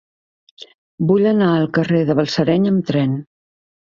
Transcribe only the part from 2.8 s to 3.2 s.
tren.